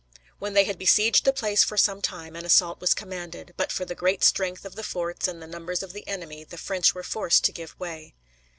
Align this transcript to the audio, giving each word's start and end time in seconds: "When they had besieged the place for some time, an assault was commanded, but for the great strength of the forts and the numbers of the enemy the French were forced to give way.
"When 0.39 0.55
they 0.55 0.63
had 0.63 0.79
besieged 0.79 1.25
the 1.25 1.31
place 1.31 1.63
for 1.63 1.77
some 1.77 2.01
time, 2.01 2.35
an 2.35 2.43
assault 2.43 2.81
was 2.81 2.95
commanded, 2.95 3.53
but 3.55 3.71
for 3.71 3.85
the 3.85 3.93
great 3.93 4.23
strength 4.23 4.65
of 4.65 4.73
the 4.73 4.81
forts 4.81 5.27
and 5.27 5.43
the 5.43 5.45
numbers 5.45 5.83
of 5.83 5.93
the 5.93 6.07
enemy 6.07 6.43
the 6.43 6.57
French 6.57 6.95
were 6.95 7.03
forced 7.03 7.43
to 7.43 7.51
give 7.51 7.79
way. 7.79 8.15